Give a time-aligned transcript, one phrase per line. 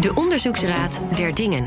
[0.00, 1.66] De Onderzoeksraad der Dingen.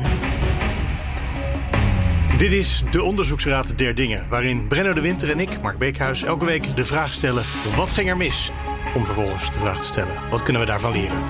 [2.36, 6.44] Dit is de Onderzoeksraad der Dingen, waarin Brenno de Winter en ik, Mark Beekhuis, elke
[6.44, 7.42] week de vraag stellen:
[7.76, 8.52] wat ging er mis?
[8.94, 11.22] Om vervolgens de vraag te stellen: wat kunnen we daarvan leren?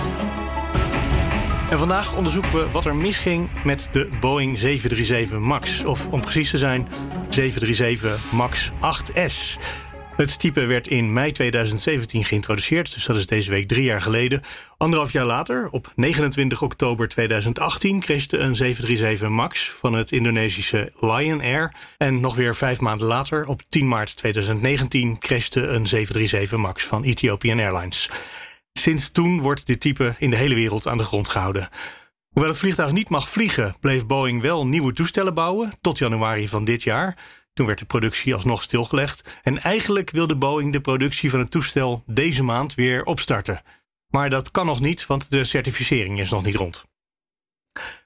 [1.71, 5.85] En vandaag onderzoeken we wat er misging met de Boeing 737 MAX.
[5.85, 6.89] Of om precies te zijn,
[7.29, 9.59] 737 MAX 8S.
[10.19, 14.43] Het type werd in mei 2017 geïntroduceerd, dus dat is deze week drie jaar geleden.
[14.77, 21.41] Anderhalf jaar later, op 29 oktober 2018, crashte een 737 MAX van het Indonesische Lion
[21.41, 21.75] Air.
[21.99, 27.05] En nog weer vijf maanden later, op 10 maart 2019, crashte een 737 MAX van
[27.05, 28.11] Ethiopian Airlines.
[28.73, 31.69] Sinds toen wordt dit type in de hele wereld aan de grond gehouden.
[32.29, 36.65] Hoewel het vliegtuig niet mag vliegen, bleef Boeing wel nieuwe toestellen bouwen tot januari van
[36.65, 37.17] dit jaar.
[37.59, 39.39] Toen werd de productie alsnog stilgelegd.
[39.43, 43.63] En eigenlijk wilde Boeing de productie van het toestel deze maand weer opstarten.
[44.09, 46.85] Maar dat kan nog niet, want de certificering is nog niet rond.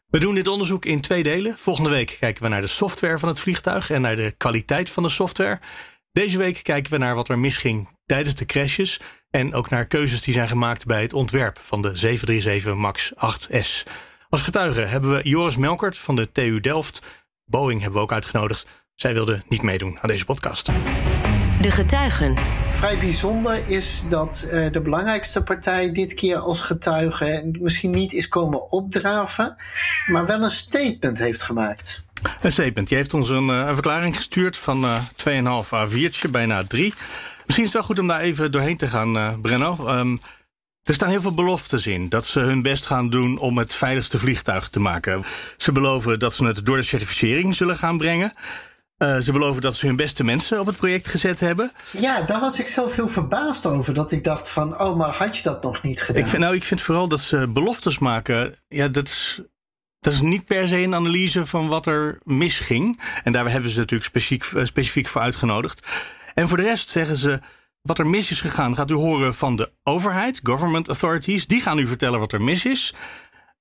[0.06, 1.58] We doen dit onderzoek in twee delen.
[1.58, 5.02] Volgende week kijken we naar de software van het vliegtuig en naar de kwaliteit van
[5.02, 5.60] de software.
[6.12, 10.22] Deze week kijken we naar wat er misging tijdens de crashes en ook naar keuzes
[10.22, 13.90] die zijn gemaakt bij het ontwerp van de 737 MAX 8S.
[14.28, 17.02] Als getuige hebben we Joris Melkert van de TU Delft.
[17.44, 18.66] Boeing hebben we ook uitgenodigd.
[19.02, 20.66] Zij wilde niet meedoen aan deze podcast.
[21.60, 22.36] De getuigen.
[22.70, 28.28] Vrij bijzonder is dat uh, de belangrijkste partij dit keer als getuige misschien niet is
[28.28, 29.54] komen opdraven,
[30.06, 32.02] maar wel een statement heeft gemaakt.
[32.40, 32.88] Een statement.
[32.88, 35.02] Die heeft ons een, uh, een verklaring gestuurd van uh,
[35.62, 36.94] 2,5 A4'tje, bijna 3.
[37.44, 39.98] Misschien is het wel goed om daar even doorheen te gaan, uh, Brenno.
[39.98, 40.20] Um,
[40.82, 44.18] er staan heel veel beloftes in dat ze hun best gaan doen om het veiligste
[44.18, 45.24] vliegtuig te maken.
[45.56, 48.32] Ze beloven dat ze het door de certificering zullen gaan brengen.
[49.02, 51.72] Uh, ze beloven dat ze hun beste mensen op het project gezet hebben.
[51.98, 53.94] Ja, daar was ik zelf heel verbaasd over.
[53.94, 56.22] Dat ik dacht van, oh, maar had je dat nog niet gedaan?
[56.22, 58.58] Ik vind, nou, ik vind vooral dat ze beloftes maken.
[58.68, 59.40] Ja, dat is,
[60.00, 63.00] dat is niet per se een analyse van wat er misging.
[63.24, 65.86] En daar hebben ze natuurlijk specifiek, specifiek voor uitgenodigd.
[66.34, 67.40] En voor de rest zeggen ze.
[67.82, 71.46] Wat er mis is gegaan, gaat u horen van de overheid, government authorities.
[71.46, 72.94] Die gaan u vertellen wat er mis is.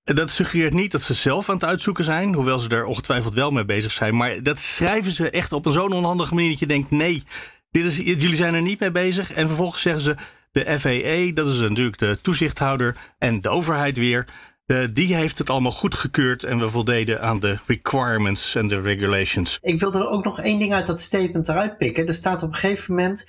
[0.03, 3.51] Dat suggereert niet dat ze zelf aan het uitzoeken zijn, hoewel ze er ongetwijfeld wel
[3.51, 4.15] mee bezig zijn.
[4.15, 7.23] Maar dat schrijven ze echt op een zo'n onhandige manier dat je denkt: nee,
[7.71, 9.31] dit is, jullie zijn er niet mee bezig.
[9.31, 10.15] En vervolgens zeggen ze:
[10.51, 14.27] de FAA, dat is natuurlijk de toezichthouder, en de overheid weer.
[14.71, 19.57] Uh, die heeft het allemaal goedgekeurd en we voldeden aan de requirements en de regulations.
[19.61, 22.05] Ik wilde er ook nog één ding uit dat statement eruit pikken.
[22.05, 23.25] Er staat op een gegeven moment: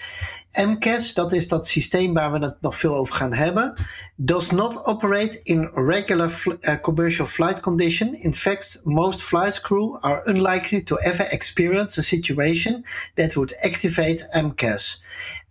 [0.53, 3.77] MCAS, dat is dat systeem waar we het nog veel over gaan hebben,
[4.17, 8.15] does not operate in regular uh, commercial flight condition.
[8.15, 14.29] In fact, most flight crew are unlikely to ever experience a situation that would activate
[14.43, 15.03] MCAS.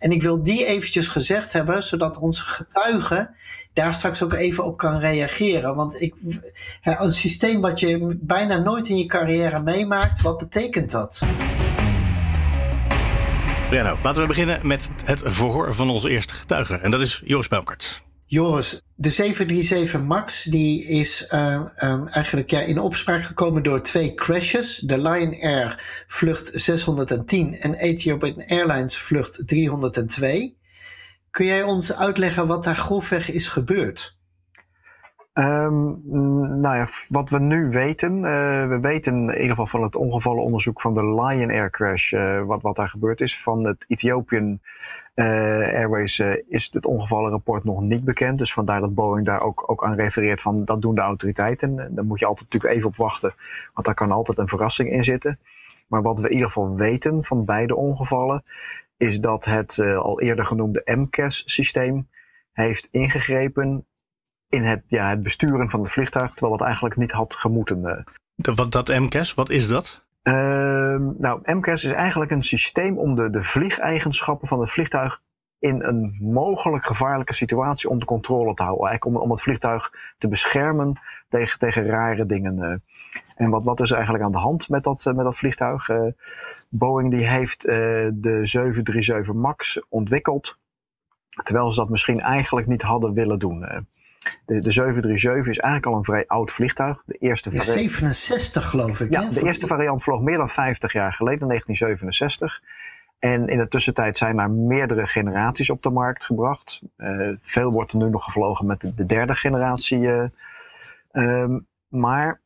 [0.01, 3.35] En ik wil die eventjes gezegd hebben, zodat onze getuige
[3.73, 5.75] daar straks ook even op kan reageren.
[5.75, 6.16] Want ik,
[6.81, 11.22] een systeem wat je bijna nooit in je carrière meemaakt, wat betekent dat?
[13.69, 16.75] Brenno, laten we beginnen met het verhoor van onze eerste getuige.
[16.75, 18.03] En dat is Joris Melkert.
[18.31, 24.14] Joris, de 737 MAX die is uh, um, eigenlijk ja, in opspraak gekomen door twee
[24.14, 24.78] crashes.
[24.78, 30.56] De Lion Air vlucht 610 en Ethiopian Airlines vlucht 302.
[31.31, 34.18] Kun jij ons uitleggen wat daar grofweg is gebeurd?
[35.34, 36.02] Um,
[36.62, 40.81] nou ja, wat we nu weten, uh, we weten in ieder geval van het ongevallenonderzoek
[40.81, 43.42] van de Lion Air crash, uh, wat, wat daar gebeurd is.
[43.42, 44.59] Van het Ethiopian
[45.16, 45.25] uh,
[45.74, 48.38] Airways is het ongevallenrapport nog niet bekend.
[48.38, 51.96] Dus vandaar dat Boeing daar ook, ook aan refereert van dat doen de autoriteiten.
[51.96, 53.34] Daar moet je altijd natuurlijk even op wachten,
[53.74, 55.40] want daar kan altijd een verrassing in zitten.
[55.88, 58.44] Maar wat we in ieder geval weten van beide ongevallen,
[58.98, 62.08] is dat het al eerder genoemde MCAS-systeem
[62.52, 63.86] heeft ingegrepen
[64.51, 68.06] in het, ja, het besturen van het vliegtuig, terwijl het eigenlijk niet had gemoeten.
[68.35, 70.03] De, wat, dat MCAS, wat is dat?
[70.23, 70.34] Uh,
[71.17, 75.22] nou, MCAS is eigenlijk een systeem om de, de vliegeigenschappen van het vliegtuig
[75.59, 78.88] in een mogelijk gevaarlijke situatie onder controle te houden.
[78.88, 81.00] Eigenlijk om, om het vliegtuig te beschermen
[81.30, 82.57] tegen, tegen rare dingen.
[82.57, 82.75] Uh.
[83.36, 85.89] En wat, wat is eigenlijk aan de hand met dat, uh, met dat vliegtuig?
[85.89, 86.07] Uh,
[86.69, 90.57] Boeing die heeft de 737 MAX ontwikkeld,
[91.44, 93.88] terwijl ze dat misschien eigenlijk niet hadden willen doen.
[94.45, 97.03] De, de 737 is eigenlijk al een vrij oud vliegtuig.
[97.06, 99.13] De eerste 67 geloof ik.
[99.13, 102.62] Ja, de eerste variant vloog meer dan 50 jaar geleden, 1967.
[103.19, 106.81] En in de tussentijd zijn er meerdere generaties op de markt gebracht.
[106.97, 110.00] Uh, veel wordt er nu nog gevlogen met de, de derde generatie.
[110.00, 110.24] Uh,
[111.12, 112.41] um, maar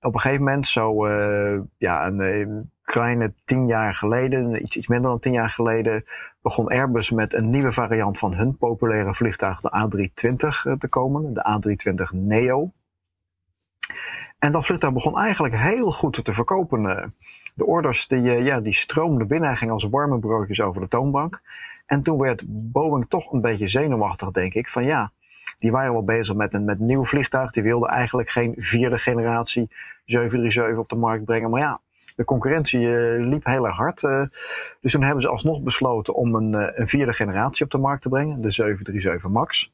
[0.00, 5.10] op een gegeven moment, zo uh, ja, een, kleine tien jaar geleden, iets, iets minder
[5.10, 6.04] dan tien jaar geleden,
[6.42, 11.42] begon Airbus met een nieuwe variant van hun populaire vliegtuig, de A320, te komen, de
[11.52, 12.72] A320 Neo.
[14.38, 17.12] En dat vliegtuig begon eigenlijk heel goed te verkopen.
[17.54, 21.40] De orders die, ja, die stroomden binnen, hij ging als warme broodjes over de toonbank.
[21.86, 25.12] En toen werd Boeing toch een beetje zenuwachtig, denk ik, van ja,
[25.58, 27.52] die waren wel bezig met een, met nieuw vliegtuig.
[27.52, 29.68] Die wilden eigenlijk geen vierde generatie
[30.04, 31.50] 737 op de markt brengen.
[31.50, 31.80] Maar ja,
[32.16, 34.02] de concurrentie uh, liep heel erg hard.
[34.02, 34.22] Uh,
[34.80, 38.02] dus toen hebben ze alsnog besloten om een, uh, een, vierde generatie op de markt
[38.02, 39.72] te brengen, de 737 MAX.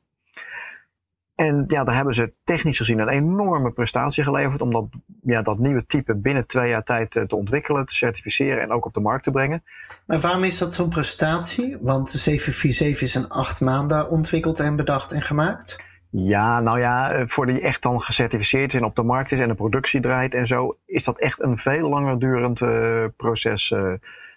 [1.35, 4.85] En ja, daar hebben ze technisch gezien een enorme prestatie geleverd om dat,
[5.23, 8.95] ja, dat nieuwe type binnen twee jaar tijd te ontwikkelen, te certificeren en ook op
[8.95, 9.63] de markt te brengen.
[10.07, 11.77] Maar waarom is dat zo'n prestatie?
[11.81, 15.85] Want de 747 is in acht maanden ontwikkeld en bedacht en gemaakt.
[16.19, 19.49] Ja, nou ja, voor die echt dan gecertificeerd is en op de markt is en
[19.49, 23.71] de productie draait en zo, is dat echt een veel langer durend uh, proces.
[23.71, 23.93] Uh,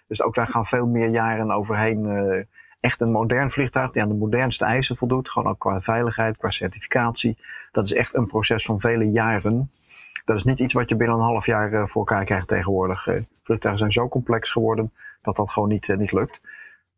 [0.06, 2.46] dus ook daar gaan veel meer jaren overheen.
[2.80, 6.50] Echt een modern vliegtuig die aan de modernste eisen voldoet, gewoon ook qua veiligheid, qua
[6.50, 7.38] certificatie.
[7.72, 9.70] Dat is echt een proces van vele jaren.
[10.24, 13.02] Dat is niet iets wat je binnen een half jaar voor elkaar krijgt tegenwoordig.
[13.42, 14.92] vliegtuigen zijn zo complex geworden
[15.22, 16.40] dat dat gewoon niet, niet lukt.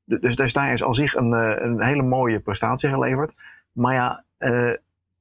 [0.05, 1.33] Dus, dus daar is al zich een,
[1.65, 3.33] een hele mooie prestatie geleverd.
[3.73, 4.25] Maar ja,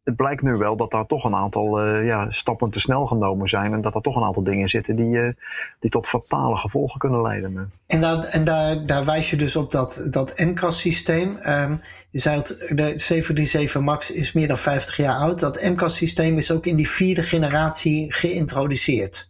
[0.04, 3.50] het blijkt nu wel dat daar toch een aantal uh, ja, stappen te snel genomen
[3.50, 3.74] zijn.
[3.74, 5.34] En dat er toch een aantal dingen zitten die, uh,
[5.80, 7.72] die tot fatale gevolgen kunnen leiden.
[7.88, 11.38] En, dan, en daar, daar wijs je dus op dat, dat MCAS-systeem.
[11.48, 15.40] Um, je zei het, de 737 MAX is meer dan 50 jaar oud.
[15.40, 19.30] Dat MCAS-systeem is ook in die vierde generatie geïntroduceerd.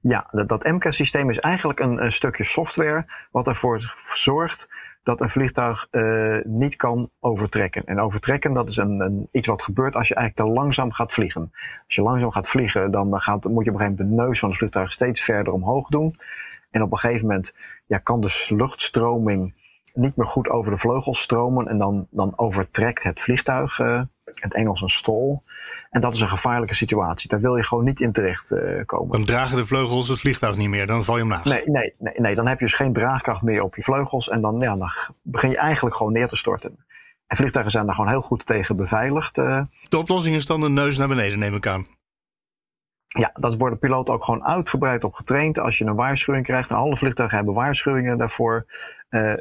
[0.00, 4.68] Ja, dat, dat MCAS-systeem is eigenlijk een, een stukje software wat ervoor zorgt
[5.02, 7.84] dat een vliegtuig uh, niet kan overtrekken.
[7.84, 11.12] En overtrekken, dat is een, een, iets wat gebeurt als je eigenlijk te langzaam gaat
[11.12, 11.50] vliegen.
[11.86, 14.38] Als je langzaam gaat vliegen, dan gaat, moet je op een gegeven moment de neus
[14.38, 16.14] van het vliegtuig steeds verder omhoog doen.
[16.70, 17.56] En op een gegeven moment
[17.86, 19.54] ja, kan dus luchtstroming
[19.94, 21.68] niet meer goed over de vleugels stromen.
[21.68, 25.42] En dan, dan overtrekt het vliegtuig, uh, het Engels een stol.
[25.90, 27.28] En dat is een gevaarlijke situatie.
[27.28, 29.12] Daar wil je gewoon niet in terecht uh, komen.
[29.12, 31.44] Dan dragen de vleugels het vliegtuig niet meer, dan val je hem naast.
[31.44, 34.28] Nee, nee, nee, nee, dan heb je dus geen draagkracht meer op je vleugels.
[34.28, 34.92] En dan, ja, dan
[35.22, 36.84] begin je eigenlijk gewoon neer te storten.
[37.26, 39.38] En vliegtuigen zijn daar gewoon heel goed tegen beveiligd.
[39.38, 39.62] Uh.
[39.88, 41.86] De oplossing is dan de neus naar beneden, neem ik aan.
[43.06, 45.58] Ja, dat worden piloten ook gewoon uitgebreid op getraind.
[45.58, 48.66] Als je een waarschuwing krijgt, alle vliegtuigen hebben waarschuwingen daarvoor.
[49.12, 49.34] Uh,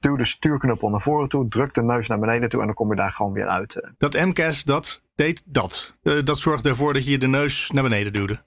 [0.00, 2.90] duw de stuurknuppel naar voren toe, druk de neus naar beneden toe en dan kom
[2.90, 3.90] je daar gewoon weer uit.
[3.98, 5.96] Dat MCAS, dat deed dat.
[6.02, 8.44] Uh, dat zorgde ervoor dat je de neus naar beneden duwde.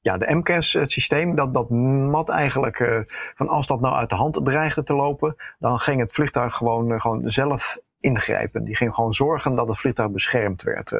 [0.00, 1.70] Ja, de MCAS, het systeem, dat, dat
[2.10, 3.00] mat eigenlijk uh,
[3.34, 7.00] van als dat nou uit de hand dreigde te lopen, dan ging het vliegtuig gewoon,
[7.00, 8.64] gewoon zelf ingrijpen.
[8.64, 10.92] Die ging gewoon zorgen dat het vliegtuig beschermd werd.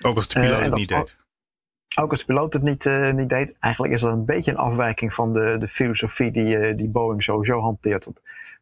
[0.00, 1.16] Ook als de piloot het niet deed.
[1.98, 3.54] Ook als de piloot het niet, uh, niet deed.
[3.60, 7.22] Eigenlijk is dat een beetje een afwijking van de, de filosofie die, uh, die Boeing
[7.22, 8.06] sowieso hanteert.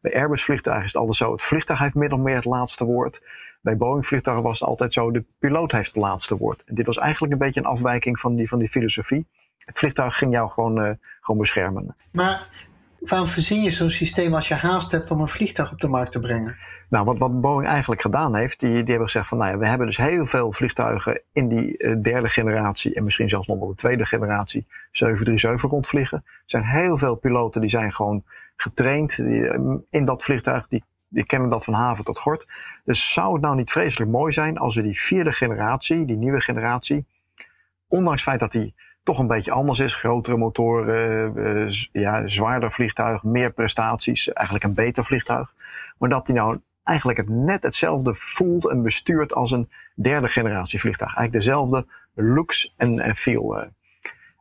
[0.01, 2.85] Bij Airbus vliegtuigen is het altijd zo, het vliegtuig heeft min of meer het laatste
[2.85, 3.21] woord.
[3.61, 6.63] Bij Boeing vliegtuigen was het altijd zo, de piloot heeft het laatste woord.
[6.65, 9.27] En dit was eigenlijk een beetje een afwijking van die, van die filosofie.
[9.57, 10.91] Het vliegtuig ging jou gewoon, uh,
[11.21, 11.95] gewoon beschermen.
[12.11, 12.47] Maar
[12.99, 16.11] waarom verzin je zo'n systeem als je haast hebt om een vliegtuig op de markt
[16.11, 16.57] te brengen?
[16.95, 19.67] Nou, wat, wat Boeing eigenlijk gedaan heeft, die, die hebben gezegd van, nou ja, we
[19.67, 23.67] hebben dus heel veel vliegtuigen in die uh, derde generatie en misschien zelfs nog wel
[23.67, 26.17] de tweede generatie 737 rondvliegen.
[26.25, 28.23] Er zijn heel veel piloten die zijn gewoon
[28.55, 29.51] getraind die,
[29.89, 32.51] in dat vliegtuig, die, die kennen dat van haven tot gort.
[32.85, 36.41] Dus zou het nou niet vreselijk mooi zijn als we die vierde generatie, die nieuwe
[36.41, 37.05] generatie,
[37.87, 38.73] ondanks het feit dat die
[39.03, 39.93] toch een beetje anders is.
[39.93, 45.53] Grotere motoren, uh, ja, zwaarder vliegtuig, meer prestaties, eigenlijk een beter vliegtuig.
[45.97, 50.79] Maar dat die nou eigenlijk het net hetzelfde voelt en bestuurt als een derde generatie
[50.79, 51.15] vliegtuig.
[51.15, 53.57] Eigenlijk dezelfde looks en, en feel.
[53.57, 53.63] Uh.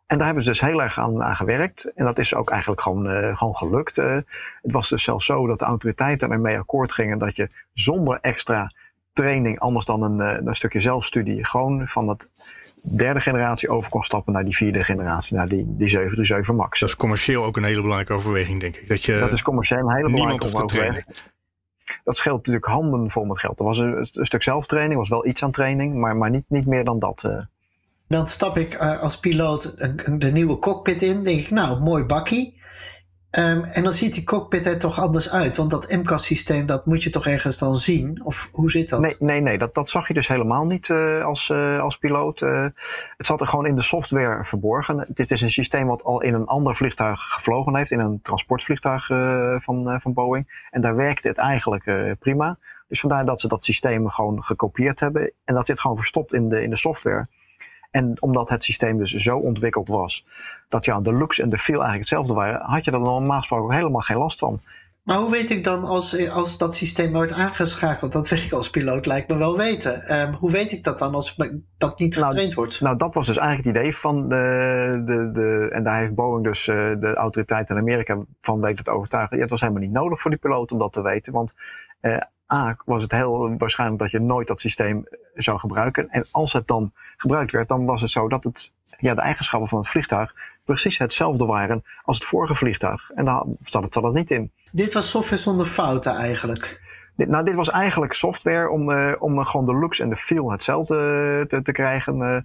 [0.07, 1.93] En daar hebben ze dus heel erg aan, aan gewerkt.
[1.95, 3.99] En dat is ook eigenlijk gewoon, uh, gewoon gelukt.
[3.99, 4.15] Uh,
[4.63, 8.73] het was dus zelfs zo dat de autoriteiten ermee akkoord gingen dat je zonder extra
[9.13, 12.31] training, anders dan een, een stukje zelfstudie, gewoon van dat
[12.97, 16.81] derde generatie over kon stappen naar die vierde generatie, naar die, die 737 MAX.
[16.81, 18.89] Dat is commercieel ook een hele belangrijke overweging, denk ik.
[18.89, 21.05] Dat, je dat is commercieel een hele belangrijke overweging.
[22.05, 23.59] Dat scheelt natuurlijk handen vol met geld.
[23.59, 26.85] Er was een, stuk zelftraining, was wel iets aan training, maar, maar niet, niet meer
[26.85, 27.23] dan dat.
[27.27, 27.39] Uh.
[28.09, 29.79] Dan stap ik uh, als piloot
[30.21, 32.63] de nieuwe cockpit in, denk ik, nou, mooi bakkie.
[33.39, 35.57] Um, en dan ziet die cockpit er toch anders uit.
[35.57, 38.25] Want dat MCAS-systeem, dat moet je toch ergens dan zien?
[38.25, 39.01] Of hoe zit dat?
[39.01, 42.41] Nee, nee, nee dat, dat zag je dus helemaal niet uh, als, uh, als piloot.
[42.41, 42.67] Uh,
[43.17, 45.11] het zat er gewoon in de software verborgen.
[45.15, 47.91] Dit is een systeem wat al in een ander vliegtuig gevlogen heeft.
[47.91, 49.07] In een transportvliegtuig
[49.63, 50.67] van, van Boeing.
[50.71, 52.57] En daar werkte het eigenlijk prima.
[52.89, 55.33] Dus vandaar dat ze dat systeem gewoon gekopieerd hebben.
[55.45, 57.27] En dat zit gewoon verstopt in de, in de software.
[57.95, 60.25] En omdat het systeem dus zo ontwikkeld was
[60.69, 63.75] dat ja, de looks en de feel eigenlijk hetzelfde waren, had je er normaal gesproken
[63.75, 64.61] helemaal geen last van.
[65.03, 68.13] Maar hoe weet ik dan als, als dat systeem wordt aangeschakeld?
[68.13, 70.09] Dat wil ik als piloot lijkt me wel weten.
[70.09, 71.37] Ehm, hoe weet ik dat dan als
[71.79, 72.81] dat niet nou, getraind wordt?
[72.81, 75.03] Nou, dat was dus eigenlijk het idee van de.
[75.05, 78.91] de, de en daar heeft Boeing dus uh, de autoriteiten in Amerika van weten te
[78.91, 79.37] overtuigen.
[79.37, 81.33] Ja, het was helemaal niet nodig voor die piloot om dat te weten.
[81.33, 81.53] Want
[82.01, 82.17] uh,
[82.55, 86.11] A, was het heel waarschijnlijk dat je nooit dat systeem zou gebruiken.
[86.11, 89.69] En als het dan gebruikt werd, dan was het zo dat het, ja, de eigenschappen
[89.69, 90.35] van het vliegtuig
[90.65, 93.11] precies hetzelfde waren als het vorige vliegtuig.
[93.15, 94.51] En daar zat het, zat het niet in.
[94.73, 96.83] Dit was software zonder fouten eigenlijk?
[97.17, 100.51] Dit, nou, dit was eigenlijk software om, uh, om gewoon de looks en de feel
[100.51, 100.97] hetzelfde
[101.49, 102.19] te, te krijgen.
[102.19, 102.37] Uh,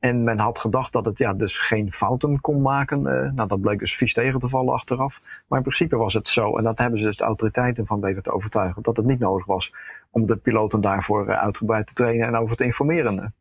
[0.00, 2.98] en men had gedacht dat het ja, dus geen fouten kon maken.
[2.98, 5.18] Uh, nou, dat bleek dus vies tegen te vallen achteraf.
[5.48, 8.22] Maar in principe was het zo, en dat hebben ze dus de autoriteiten van weten
[8.22, 9.72] te overtuigen, dat het niet nodig was
[10.10, 13.34] om de piloten daarvoor uitgebreid te trainen en over te informeren.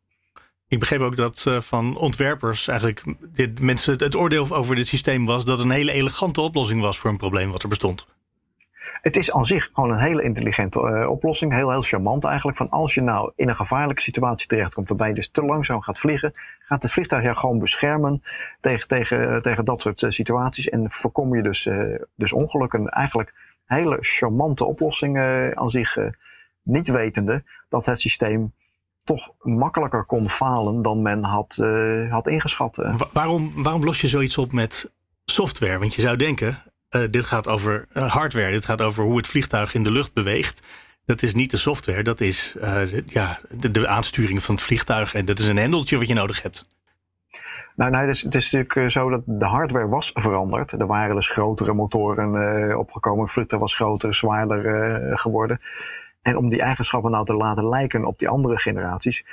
[0.68, 5.26] Ik begreep ook dat uh, van ontwerpers eigenlijk dit, mensen, het oordeel over dit systeem
[5.26, 8.08] was dat het een hele elegante oplossing was voor een probleem wat er bestond.
[9.02, 11.54] Het is aan zich gewoon een hele intelligente uh, oplossing.
[11.54, 12.58] Heel, heel charmant eigenlijk.
[12.58, 16.00] Van als je nou in een gevaarlijke situatie terechtkomt waarbij je dus te langzaam gaat
[16.00, 18.24] vliegen, gaat het vliegtuig je gewoon beschermen
[18.62, 20.70] tegen, tegen, tegen dat soort uh, situaties.
[20.70, 21.70] En voorkom je dus,
[22.16, 22.88] dus ongelukken.
[22.88, 23.34] Eigenlijk
[23.66, 25.18] hele charmante oplossing
[25.54, 25.98] aan zich.
[26.64, 28.54] niet wetende dat het systeem
[29.04, 32.76] toch makkelijker kon falen dan men had, uh, had ingeschat.
[33.14, 34.92] waarom, waarom los je zoiets op met
[35.26, 35.80] software?
[35.80, 36.58] Want je zou denken,
[36.92, 40.14] uh, dit gaat over uh, hardware, dit gaat over hoe het vliegtuig in de lucht
[40.14, 40.62] beweegt.
[41.06, 42.56] Dat is niet de software, dat is
[43.06, 46.68] ja, de, aansturing van het vliegtuig en dat is een hendeltje wat je nodig hebt.
[47.76, 50.72] Nou, nee, het is, het is natuurlijk zo dat de hardware was veranderd.
[50.72, 55.60] Er waren dus grotere motoren opgekomen, het was groter, zwaarder geworden.
[56.22, 59.26] En om die eigenschappen nou te laten lijken op die andere generaties,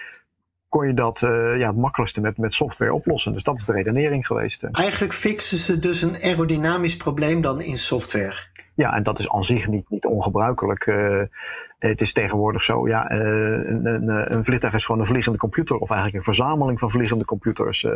[0.68, 3.32] kon je dat uh, ja, het makkelijkste met, met software oplossen.
[3.32, 4.62] Dus dat is de redenering geweest.
[4.62, 8.34] Eigenlijk fixen ze dus een aerodynamisch probleem dan in software.
[8.74, 10.86] Ja, en dat is aan zich niet, niet ongebruikelijk.
[10.86, 11.22] Uh,
[11.78, 15.76] het is tegenwoordig zo, ja, uh, een, een, een, vliegtuig is gewoon een vliegende computer,
[15.76, 17.82] of eigenlijk een verzameling van vliegende computers.
[17.82, 17.92] Uh,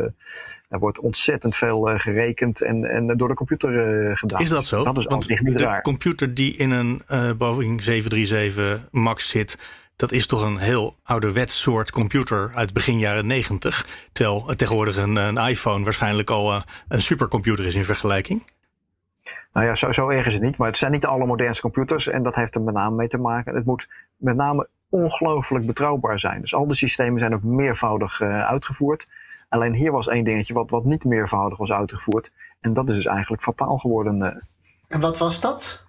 [0.69, 4.41] er wordt ontzettend veel gerekend en, en door de computer gedaan.
[4.41, 4.83] Is dat zo?
[4.83, 5.81] Dat is Want zich niet de raar.
[5.81, 7.01] computer die in een
[7.37, 9.57] Boeing 737 MAX zit,
[10.01, 14.09] dat is toch een heel ouderwets soort computer uit begin jaren 90.
[14.11, 18.43] Terwijl tegenwoordig een, een iPhone waarschijnlijk al een supercomputer is in vergelijking.
[19.51, 20.57] Nou ja, zo, zo erg is het niet.
[20.57, 22.07] Maar het zijn niet de allermodernste computers.
[22.07, 23.55] En dat heeft er met name mee te maken.
[23.55, 26.41] Het moet met name ongelooflijk betrouwbaar zijn.
[26.41, 29.07] Dus al die systemen zijn ook meervoudig uh, uitgevoerd.
[29.49, 32.31] Alleen hier was één dingetje wat, wat niet meervoudig was uitgevoerd.
[32.61, 34.17] En dat is dus eigenlijk fataal geworden.
[34.17, 34.27] Uh.
[34.87, 35.85] En wat was dat?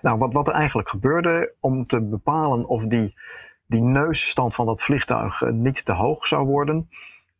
[0.00, 3.14] Nou, wat, wat er eigenlijk gebeurde om te bepalen of die,
[3.68, 6.88] die neusstand van dat vliegtuig uh, niet te hoog zou worden,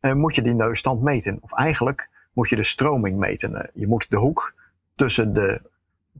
[0.01, 1.37] moet je die neusstand meten.
[1.41, 3.69] Of eigenlijk moet je de stroming meten.
[3.73, 4.53] je moet de hoek
[4.95, 5.61] tussen, de,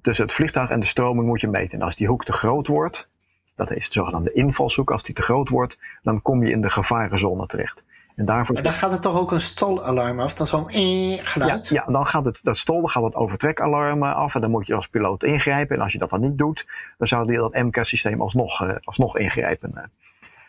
[0.01, 1.79] tussen het vliegtuig en de stroming moet je meten.
[1.79, 3.09] En als die hoek te groot wordt,
[3.55, 6.69] dat is de zogenaamde invalshoek, als die te groot wordt, dan kom je in de
[6.69, 7.83] gevarenzone terecht.
[8.19, 8.53] En daarvoor...
[8.53, 11.69] Maar dan gaat het toch ook een stolalarm af, dan zo'n geluid?
[11.69, 14.67] Ja, ja, dan gaat het, dat stol, dan gaat het overtrekalarm af en dan moet
[14.67, 15.75] je als piloot ingrijpen.
[15.75, 16.65] En als je dat dan niet doet,
[16.97, 19.91] dan zou die, dat MK-systeem alsnog, uh, alsnog ingrijpen.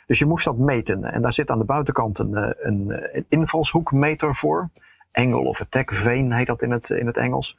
[0.07, 1.05] Dus je moest dat meten.
[1.05, 4.69] En daar zit aan de buitenkant een, een, een invalshoekmeter voor.
[5.13, 7.59] Angle of attack vane heet dat in het, in het Engels.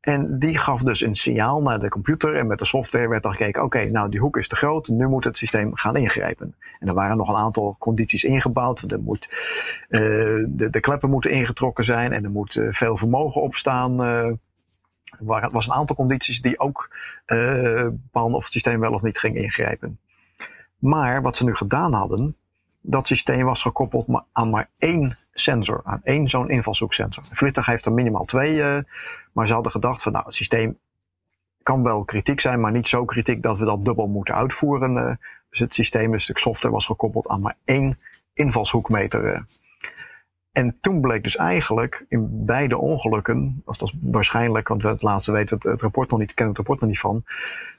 [0.00, 3.32] En die gaf dus een signaal naar de computer en met de software werd dan
[3.32, 6.54] gekeken, oké, nou die hoek is te groot, nu moet het systeem gaan ingrijpen.
[6.78, 8.84] En er waren nog een aantal condities ingebouwd.
[9.00, 9.28] Moet,
[9.88, 10.00] uh,
[10.48, 14.00] de, de kleppen moeten ingetrokken zijn en er moet uh, veel vermogen opstaan.
[14.00, 14.26] Uh,
[15.18, 19.36] er was een aantal condities die ook bepaalden of het systeem wel of niet ging
[19.36, 19.98] ingrijpen.
[20.78, 22.36] Maar wat ze nu gedaan hadden,
[22.80, 27.24] dat systeem was gekoppeld aan maar één sensor, aan één zo'n invalshoeksensor.
[27.24, 28.84] Vliegtuig heeft er minimaal twee,
[29.32, 30.78] maar ze hadden gedacht van nou, het systeem
[31.62, 34.96] kan wel kritiek zijn, maar niet zo kritiek dat we dat dubbel moeten uitvoeren.
[34.96, 35.10] Uh,
[35.50, 37.98] dus het systeem, een stuk software, was gekoppeld aan maar één
[38.32, 39.34] invalshoekmeter.
[39.34, 39.40] Uh.
[40.52, 45.02] En toen bleek dus eigenlijk in beide ongelukken, of dat is waarschijnlijk, want we het
[45.02, 47.24] laatste weten het, het rapport nog niet, kennen het rapport nog niet van,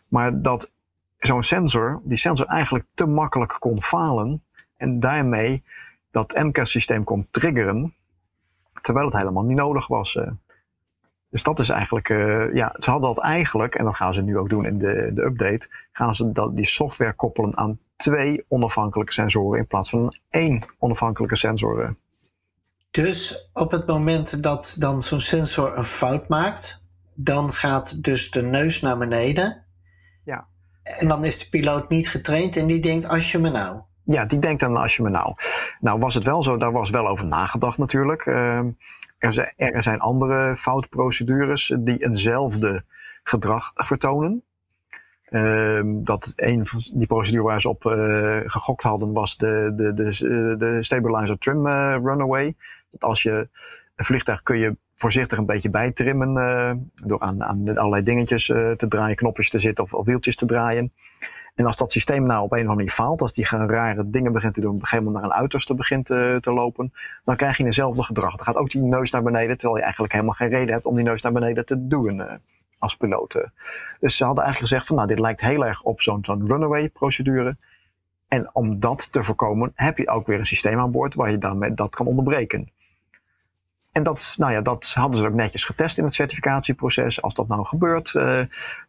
[0.09, 0.71] maar dat
[1.17, 4.43] zo'n sensor, die sensor eigenlijk te makkelijk kon falen
[4.77, 5.63] en daarmee
[6.11, 7.93] dat MCAS-systeem kon triggeren,
[8.81, 10.17] terwijl het helemaal niet nodig was.
[11.29, 14.37] Dus dat is eigenlijk, uh, ja, ze hadden dat eigenlijk, en dat gaan ze nu
[14.37, 19.13] ook doen in de, de update, gaan ze dat, die software koppelen aan twee onafhankelijke
[19.13, 21.83] sensoren in plaats van één onafhankelijke sensor.
[21.83, 21.89] Uh.
[22.91, 26.79] Dus op het moment dat dan zo'n sensor een fout maakt,
[27.13, 29.65] dan gaat dus de neus naar beneden.
[30.23, 30.47] Ja.
[30.83, 33.81] En dan is de piloot niet getraind en die denkt, als je me nou.
[34.03, 35.33] Ja, die denkt dan als je me nou.
[35.79, 38.25] Nou was het wel zo, daar was wel over nagedacht natuurlijk.
[38.25, 38.59] Uh,
[39.19, 42.83] er, zijn, er zijn andere foutprocedures die eenzelfde
[43.23, 44.43] gedrag vertonen.
[45.23, 47.81] Ehm, dat een van die procedure waar ze op
[48.45, 52.55] gegokt hadden was de, de, de, de stabilizer trim runaway.
[52.91, 53.47] Dat als je
[53.95, 56.33] een vliegtuig kun je voorzichtig een beetje bijtrimmen
[57.05, 60.91] door aan, aan allerlei dingetjes te draaien, knopjes te zitten of, of wieltjes te draaien.
[61.55, 64.09] En als dat systeem nou op een of andere manier faalt, als die gaan rare
[64.09, 66.93] dingen begint te doen, op een gegeven moment naar een uiterste begint te, te lopen,
[67.23, 68.35] dan krijg je eenzelfde gedrag.
[68.35, 70.95] Dan gaat ook die neus naar beneden, terwijl je eigenlijk helemaal geen reden hebt om
[70.95, 72.31] die neus naar beneden te doen uh,
[72.77, 73.35] als piloot.
[73.35, 73.43] Uh.
[73.99, 76.89] Dus ze hadden eigenlijk gezegd van nou, dit lijkt heel erg op zo'n zo'n runaway
[76.89, 77.55] procedure.
[78.27, 81.37] En om dat te voorkomen, heb je ook weer een systeem aan boord waar je
[81.37, 82.71] daarmee dat kan onderbreken.
[83.91, 87.21] En dat, nou ja, dat hadden ze ook netjes getest in het certificatieproces.
[87.21, 88.11] Als dat nou gebeurt,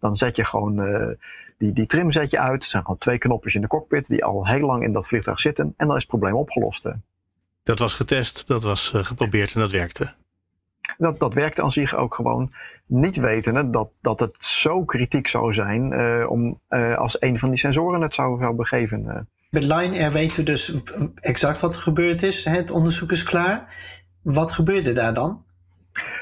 [0.00, 1.16] dan zet je gewoon
[1.60, 2.62] die, die trim zet je uit.
[2.62, 5.40] Er zijn gewoon twee knopjes in de cockpit die al heel lang in dat vliegtuig
[5.40, 5.74] zitten.
[5.76, 6.84] En dan is het probleem opgelost.
[7.62, 10.12] Dat was getest, dat was uh, geprobeerd en dat werkte.
[10.98, 12.52] Dat, dat werkte aan zich ook gewoon.
[12.86, 17.48] Niet wetende dat, dat het zo kritiek zou zijn uh, om, uh, als een van
[17.48, 19.28] die sensoren het zou, zou begeven.
[19.50, 20.82] Bij Line Air weten we dus
[21.14, 22.44] exact wat er gebeurd is.
[22.44, 23.74] Het onderzoek is klaar.
[24.22, 25.44] Wat gebeurde daar dan?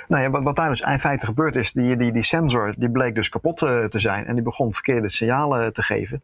[0.09, 2.91] Nou ja, wat, wat daar dus in feite gebeurd is, die, die, die sensor die
[2.91, 6.23] bleek dus kapot uh, te zijn en die begon verkeerde signalen te geven.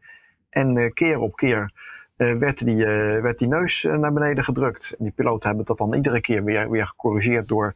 [0.50, 1.70] En uh, keer op keer
[2.16, 2.86] werd, die,
[3.20, 4.94] werd die neus naar beneden gedrukt.
[4.98, 7.74] En die piloten hebben dat dan iedere keer weer, weer gecorrigeerd door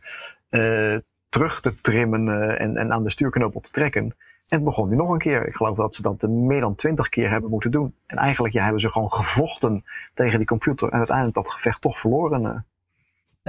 [1.28, 4.02] terug te trimmen en, en aan de stuurknop te trekken.
[4.02, 4.14] En
[4.48, 5.46] het begon nu nog een keer.
[5.46, 7.94] Ik geloof dat ze dat meer dan twintig keer hebben moeten doen.
[8.06, 9.84] En eigenlijk ja, hebben ze gewoon gevochten
[10.14, 12.64] tegen die computer en uiteindelijk dat gevecht toch verloren.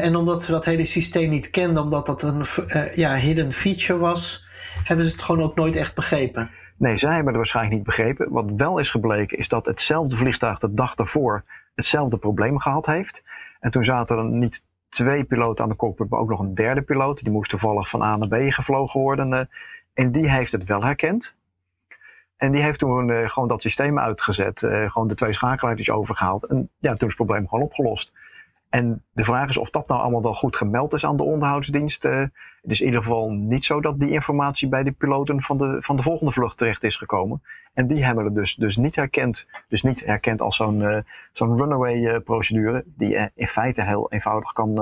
[0.01, 3.99] En omdat ze dat hele systeem niet kenden, omdat dat een uh, ja, hidden feature
[3.99, 4.45] was,
[4.83, 6.51] hebben ze het gewoon ook nooit echt begrepen.
[6.77, 8.31] Nee, zij hebben het waarschijnlijk niet begrepen.
[8.31, 11.43] Wat wel is gebleken, is dat hetzelfde vliegtuig de dag daarvoor
[11.75, 13.23] hetzelfde probleem gehad heeft.
[13.59, 16.81] En toen zaten er niet twee piloten aan de cockpit, maar ook nog een derde
[16.81, 17.23] piloot.
[17.23, 19.33] Die moest toevallig van A naar B gevlogen worden.
[19.33, 19.45] Eh,
[19.93, 21.35] en die heeft het wel herkend.
[22.37, 24.59] En die heeft toen uh, gewoon dat systeem uitgezet.
[24.59, 26.47] Gewoon de twee schakelaartjes overgehaald.
[26.47, 28.11] En ja, toen is het probleem gewoon opgelost.
[28.69, 32.05] En de vraag is of dat nou allemaal wel goed gemeld is aan de onderhoudsdienst.
[32.05, 32.19] Uh,
[32.61, 35.77] het is in ieder geval niet zo dat die informatie bij de piloten van de,
[35.79, 37.41] van de volgende vlucht terecht is gekomen.
[37.73, 39.47] En die hebben het dus, dus niet herkend.
[39.67, 40.97] Dus niet herkend als zo'n uh,
[41.33, 42.83] zo'n runaway uh, procedure.
[42.85, 44.73] Die in feite heel eenvoudig kan,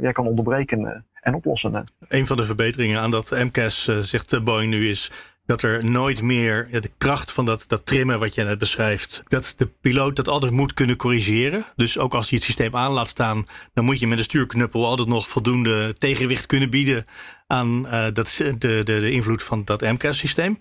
[0.00, 1.86] ja, kan onderbreken en oplossen.
[2.08, 6.68] Een van de verbeteringen aan dat MCAS, zegt Boeing nu, is dat er nooit meer
[6.70, 10.52] de kracht van dat, dat trimmen wat je net beschrijft, dat de piloot dat altijd
[10.52, 11.64] moet kunnen corrigeren.
[11.76, 14.86] Dus ook als hij het systeem aan laat staan, dan moet je met de stuurknuppel
[14.86, 17.06] altijd nog voldoende tegenwicht kunnen bieden
[17.46, 20.56] aan uh, dat, de, de, de invloed van dat MCAS-systeem.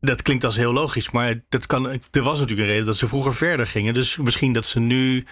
[0.00, 3.08] Dat klinkt als heel logisch, maar dat kan, er was natuurlijk een reden dat ze
[3.08, 3.94] vroeger verder gingen.
[3.94, 5.24] Dus misschien dat ze nu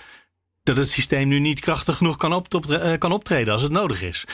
[0.62, 4.25] dat het systeem nu niet krachtig genoeg kan, eh, kan optreden als het nodig is.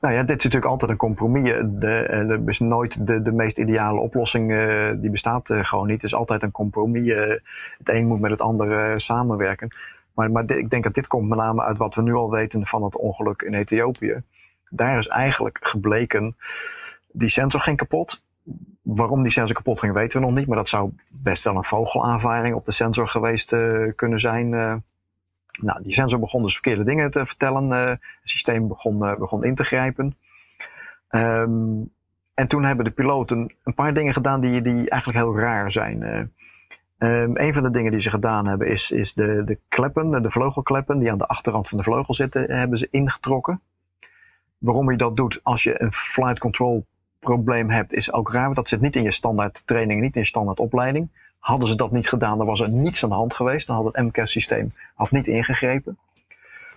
[0.00, 1.52] Nou ja, dit is natuurlijk altijd een compromis.
[1.64, 5.96] De, er is nooit de, de meest ideale oplossing, uh, die bestaat gewoon niet.
[5.96, 7.14] Het is altijd een compromis.
[7.78, 9.68] Het een moet met het andere samenwerken.
[10.14, 12.66] Maar, maar ik denk dat dit komt met name uit wat we nu al weten
[12.66, 14.22] van het ongeluk in Ethiopië.
[14.68, 16.36] Daar is eigenlijk gebleken,
[17.12, 18.22] die sensor ging kapot.
[18.82, 20.90] Waarom die sensor kapot ging weten we nog niet, maar dat zou
[21.22, 23.54] best wel een vogelaanvaring op de sensor geweest
[23.96, 24.82] kunnen zijn.
[25.62, 27.70] Nou, die sensor begon dus verkeerde dingen te vertellen.
[27.70, 30.16] Uh, het systeem begon, uh, begon in te grijpen.
[31.10, 31.92] Um,
[32.34, 36.02] en toen hebben de piloten een paar dingen gedaan die, die eigenlijk heel raar zijn.
[36.98, 40.30] Um, een van de dingen die ze gedaan hebben is, is de, de kleppen, de
[40.30, 43.60] vleugelkleppen die aan de achterrand van de vleugel zitten, hebben ze ingetrokken.
[44.58, 46.86] Waarom je dat doet als je een flight control
[47.18, 48.44] probleem hebt, is ook raar.
[48.44, 51.08] Want dat zit niet in je standaard training, niet in je standaard opleiding.
[51.40, 53.66] Hadden ze dat niet gedaan, dan was er niets aan de hand geweest.
[53.66, 54.72] Dan had het MCAS-systeem
[55.10, 55.98] niet ingegrepen.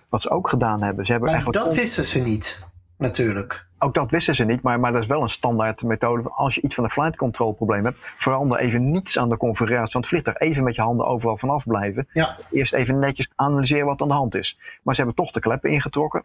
[0.08, 1.66] Wat ze ook gedaan hebben, ze hebben maar eigenlijk...
[1.66, 2.58] dat wisten ze niet,
[2.96, 3.66] natuurlijk.
[3.78, 6.30] Ook dat wisten ze niet, maar, maar dat is wel een standaard methode.
[6.30, 9.92] Als je iets van een flight control probleem hebt, verander even niets aan de configuratie
[9.92, 10.38] van het vliegtuig.
[10.38, 12.08] Even met je handen overal vanaf blijven.
[12.12, 12.36] Ja.
[12.50, 14.58] Eerst even netjes analyseren wat aan de hand is.
[14.82, 16.24] Maar ze hebben toch de kleppen ingetrokken.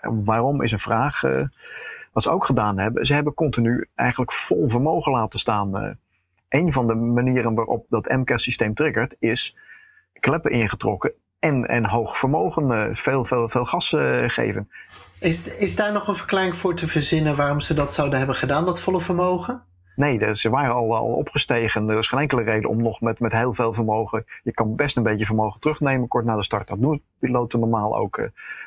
[0.00, 1.22] Waarom is een vraag.
[1.22, 1.42] Uh,
[2.12, 5.84] wat ze ook gedaan hebben, ze hebben continu eigenlijk vol vermogen laten staan.
[5.84, 5.90] Uh,
[6.52, 9.58] een van de manieren waarop dat MCAS-systeem triggert, is
[10.12, 14.70] kleppen ingetrokken en, en hoog vermogen, uh, veel, veel, veel gas uh, geven.
[15.20, 18.64] Is, is daar nog een verklaring voor te verzinnen waarom ze dat zouden hebben gedaan,
[18.64, 19.62] dat volle vermogen?
[19.96, 21.88] Nee, ze waren al, al opgestegen.
[21.88, 24.24] Er is geen enkele reden om nog met, met heel veel vermogen.
[24.42, 26.68] Je kan best een beetje vermogen terugnemen kort na de start.
[26.68, 28.16] Dat doen piloten normaal ook.
[28.18, 28.24] Uh,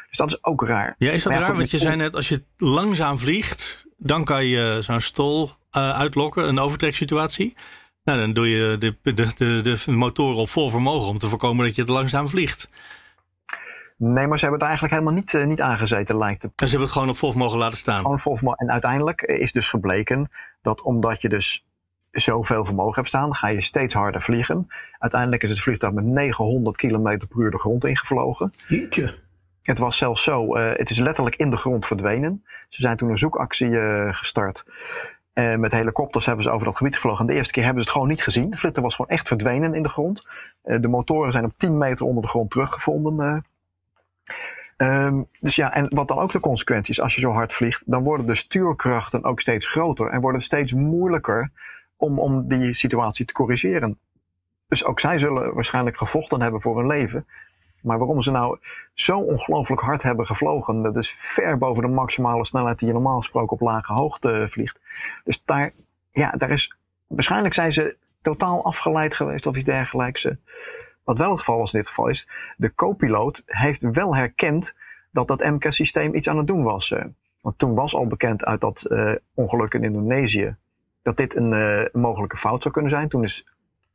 [0.10, 0.96] dus dat is ook raar.
[0.98, 1.56] Ja, is dat raar?
[1.56, 6.48] Want je zei net, als je langzaam vliegt, dan kan je zo'n stol uh, uitlokken,
[6.48, 7.56] een overtreksituatie.
[8.04, 11.66] Nou, dan doe je de, de, de, de motoren op vol vermogen om te voorkomen
[11.66, 12.70] dat je te langzaam vliegt.
[13.98, 16.52] Nee, maar ze hebben het eigenlijk helemaal niet, uh, niet aangezeten, lijkt het.
[16.56, 18.02] En ze hebben het gewoon op vol vermogen laten staan.
[18.02, 18.60] Gewoon vol vermogen.
[18.60, 20.32] En uiteindelijk is dus gebleken
[20.62, 21.66] dat omdat je dus
[22.12, 24.68] zoveel vermogen hebt staan, ga je steeds harder vliegen.
[25.00, 28.52] Uiteindelijk is het vliegtuig met 900 km per uur de grond ingevlogen.
[28.68, 29.24] Jeetje.
[29.66, 32.46] Het was zelfs zo, uh, het is letterlijk in de grond verdwenen.
[32.70, 34.66] Ze zijn toen een zoekactie uh, gestart.
[35.34, 37.20] Uh, met helikopters hebben ze over dat gebied gevlogen.
[37.20, 38.50] En de eerste keer hebben ze het gewoon niet gezien.
[38.50, 40.26] De vliegtuig was gewoon echt verdwenen in de grond.
[40.64, 43.46] de motoren zijn op 10 meter onder de grond teruggevonden.
[44.78, 47.84] Um, dus ja, en wat dan ook de consequentie is als je zo hard vliegt,
[47.86, 51.52] dan worden de stuurkrachten ook steeds groter en wordt het steeds moeilijker
[51.98, 53.98] om, om die situatie te corrigeren.
[54.68, 57.26] Dus ook zij zullen waarschijnlijk gevochten hebben voor hun leven.
[57.86, 58.58] Maar waarom ze nou
[58.94, 63.18] zo ongelooflijk hard hebben gevlogen, dat is ver boven de maximale snelheid die je normaal
[63.18, 64.80] gesproken op lage hoogte vliegt.
[65.24, 65.72] Dus daar,
[66.12, 66.76] ja, daar is,
[67.08, 70.28] waarschijnlijk zijn ze totaal afgeleid geweest of iets dergelijks.
[71.04, 74.76] Wat wel het geval was in dit geval is, de co-piloot heeft wel herkend
[75.12, 76.94] dat dat MCAS-systeem iets aan het doen was.
[77.42, 80.56] Want toen was al bekend uit dat uh, ongeluk in Indonesië
[81.02, 83.10] dat dit een, mogelijke fout zou kunnen zijn.
[83.10, 83.46] Toen is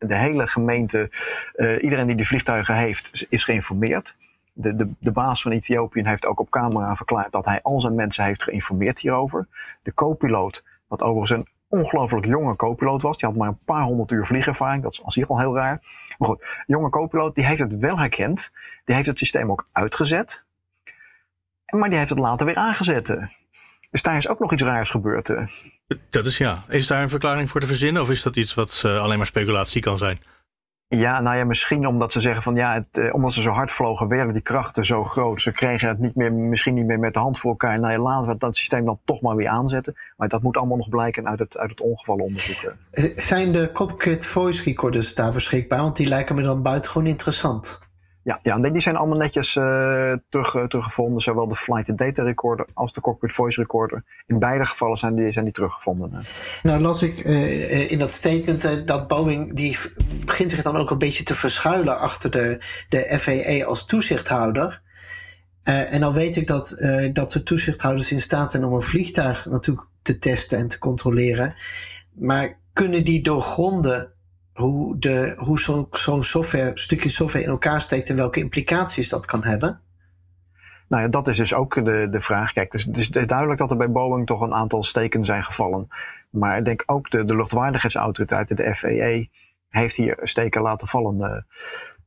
[0.07, 1.11] de hele gemeente,
[1.57, 4.15] uh, iedereen die die vliegtuigen heeft, is geïnformeerd.
[4.53, 7.95] De, de, de baas van Ethiopië heeft ook op camera verklaard dat hij al zijn
[7.95, 9.47] mensen heeft geïnformeerd hierover.
[9.83, 14.11] De co-piloot, wat overigens een ongelooflijk jonge co-piloot was, die had maar een paar honderd
[14.11, 15.81] uur vliegervaring, dat is als zich al heel raar.
[16.19, 18.51] Maar goed, jonge co-piloot, die heeft het wel herkend.
[18.85, 20.43] Die heeft het systeem ook uitgezet.
[21.67, 23.19] Maar die heeft het later weer aangezet.
[23.91, 25.31] Dus daar is ook nog iets raars gebeurd.
[26.11, 26.65] Dat is ja.
[26.69, 29.27] Is daar een verklaring voor te verzinnen of is dat iets wat uh, alleen maar
[29.27, 30.21] speculatie kan zijn?
[30.97, 33.71] Ja, nou ja, misschien omdat ze zeggen van ja, het, eh, omdat ze zo hard
[33.71, 35.43] vlogen, werden die krachten zo groot.
[35.43, 37.81] Ze kregen het niet meer, misschien niet meer met de hand voor elkaar.
[37.81, 39.97] Nou ja, laten we dat systeem dan toch maar weer aanzetten.
[40.17, 42.75] Maar dat moet allemaal nog blijken uit het, uit het ongevallenonderzoek.
[43.15, 45.81] Zijn de cockpit voice recorders daar beschikbaar?
[45.81, 47.90] Want die lijken me dan buitengewoon interessant.
[48.23, 51.23] Ja, ja, die zijn allemaal netjes uh, terug, uh, teruggevonden.
[51.23, 54.05] Zowel de flight data recorder als de cockpit voice recorder.
[54.27, 56.25] In beide gevallen zijn die, zijn die teruggevonden.
[56.63, 57.19] Nou las ik
[57.91, 59.55] in dat statement dat Boeing...
[59.55, 59.79] die
[60.25, 64.83] begint zich dan ook een beetje te verschuilen achter de, de FAA als toezichthouder.
[65.63, 66.77] en dan weet ik dat,
[67.13, 71.55] dat de toezichthouders in staat zijn om een vliegtuig natuurlijk te testen en te controleren.
[72.13, 74.13] Maar kunnen die doorgronden
[74.61, 79.27] hoe, de, hoe zo'n zo software, stukje software in elkaar steekt en welke implicaties dat
[79.27, 79.81] kan hebben?
[80.89, 82.53] Nou ja, dat is dus ook de, de vraag.
[82.53, 85.45] Kijk, dus, dus het is duidelijk dat er bij Boeing toch een aantal steken zijn
[85.45, 85.89] gevallen.
[86.31, 91.47] Maar ik denk ook de, de luchtwaardigheidsautoriteiten, de FAA, heeft hier steken laten vallen.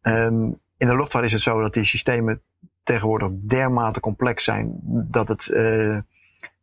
[0.02, 2.42] Um, in de luchtvaart is het zo dat die systemen
[2.84, 5.98] tegenwoordig dermate complex zijn dat het uh,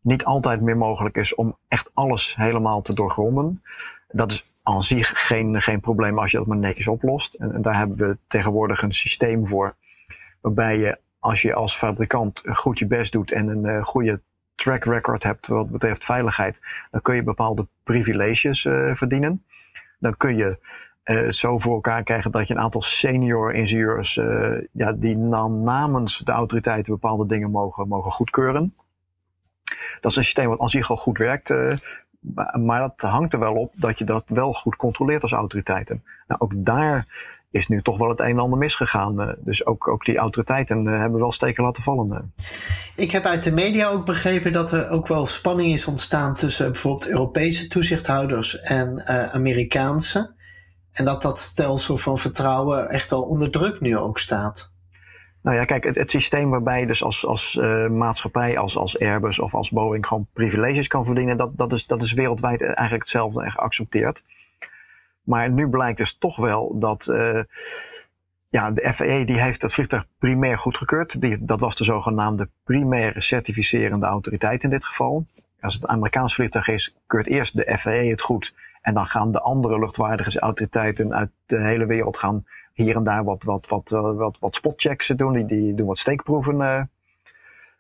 [0.01, 3.63] niet altijd meer mogelijk is om echt alles helemaal te doorgronden.
[4.09, 7.35] Dat is aan zich geen, geen probleem als je dat maar netjes oplost.
[7.35, 9.75] En, daar hebben we tegenwoordig een systeem voor.
[10.41, 14.21] Waarbij je, als je als fabrikant goed je best doet en een uh, goede
[14.55, 19.45] track record hebt wat betreft veiligheid, dan kun je bepaalde privileges uh, verdienen.
[19.99, 20.59] Dan kun je
[21.05, 24.15] uh, zo voor elkaar krijgen dat je een aantal senior ingenieurs,
[24.73, 28.75] ja, die namens de autoriteiten bepaalde dingen mogen, mogen goedkeuren.
[30.01, 31.51] Dat is een systeem wat aan zich al goed werkt
[32.65, 36.05] maar dat hangt er wel op dat je dat wel goed controleert als autoriteiten.
[36.27, 37.07] Nou, ook daar
[37.51, 39.21] is nu toch wel het een en ander misgegaan.
[39.21, 42.13] Eh, dus ook, ook die autoriteiten eh, hebben wel steken laten vallen.
[42.13, 42.45] Eh.
[42.97, 46.73] Ik heb uit de media ook begrepen dat er ook wel spanning is ontstaan tussen
[46.73, 50.39] bijvoorbeeld Europese toezichthouders en Amerikaanse.
[50.93, 54.73] En dat dat stelsel van vertrouwen echt al onder druk nu ook staat.
[55.43, 59.39] Nou ja, kijk, het, systeem waarbij je dus als, als uh, maatschappij, als, als Airbus
[59.39, 63.43] of als Boeing gewoon privileges kan verdienen, dat, dat, is, dat is wereldwijd eigenlijk hetzelfde
[63.43, 64.23] en geaccepteerd.
[65.23, 67.41] Maar nu blijkt dus toch wel dat uh,
[68.49, 71.21] ja, de FAA die heeft het vliegtuig primair goedgekeurd.
[71.21, 75.27] Die, dat was de zogenaamde primaire certificerende autoriteit in dit geval.
[75.61, 78.55] Als het Amerikaans vliegtuig is, keurt eerst de FAA het goed.
[78.83, 82.45] En dan gaan de andere luchtwaardigheidsautoriteiten uit de hele wereld gaan
[82.83, 85.33] hier en daar wat, wat, wat, eh, wat, wat spotchecks doen.
[85.33, 86.91] Die, die doen wat steekproeven.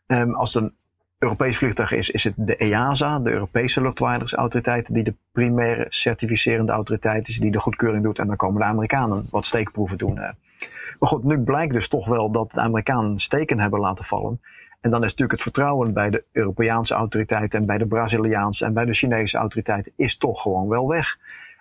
[0.06, 0.74] Um, als het een
[1.18, 7.28] Europees vliegtuig is, is het de EASA, de Europese luchtvaardigheidsautoriteit, die de primaire certificerende autoriteit
[7.28, 8.18] is, die de goedkeuring doet.
[8.18, 10.14] En dan komen de Amerikanen wat steekproeven doen.
[10.14, 14.40] Maar goed, nu blijkt dus toch wel dat de Amerikanen steken hebben laten vallen.
[14.80, 18.72] En dan is natuurlijk het vertrouwen bij de Europese autoriteiten en bij de Braziliaanse en
[18.72, 21.16] bij de Chinese autoriteiten is toch gewoon wel weg.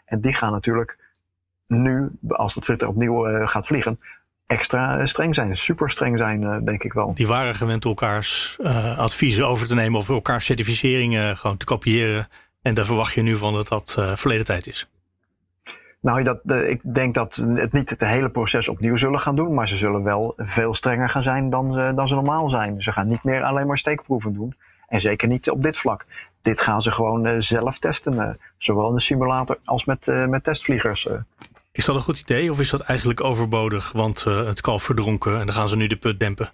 [0.06, 0.97] En die gaan natuurlijk
[1.69, 3.99] nu, als het vliegtuig opnieuw uh, gaat vliegen,
[4.49, 5.58] extra eh, streng zijn.
[5.58, 7.13] Super streng zijn, uh, denk ik wel.
[7.13, 12.27] Die waren gewend elkaars uh, adviezen over te nemen of elkaars certificeringen gewoon te kopiëren.
[12.62, 14.89] En daar verwacht je nu van dat dat verleden tijd is.
[16.01, 19.67] Nou, dat, ik denk dat het niet het hele proces opnieuw zullen gaan doen, maar
[19.67, 22.82] ze zullen wel veel strenger gaan zijn dan, dan ze normaal zijn.
[22.82, 24.55] Ze gaan niet meer alleen maar steekproeven doen.
[24.88, 26.05] En zeker niet op dit vlak.
[26.41, 28.39] dit gaan ze gewoon zelf testen.
[28.58, 31.08] zowel in de simulator als met, met testvliegers.
[31.80, 33.92] Is dat een goed idee of is dat eigenlijk overbodig?
[33.92, 36.50] Want het kalf verdronken en dan gaan ze nu de put dempen.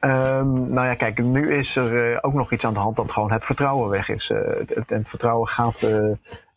[0.00, 3.32] Um, nou ja, kijk, nu is er ook nog iets aan de hand dat gewoon
[3.32, 4.28] het vertrouwen weg is.
[4.28, 5.86] het, het, vertrouwen gaat